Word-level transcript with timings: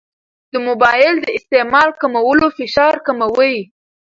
د 0.51 0.53
موبایل 0.67 1.15
د 1.21 1.27
استعمال 1.37 1.89
کمول 2.01 2.39
فشار 2.57 2.93
کموي. 3.05 3.57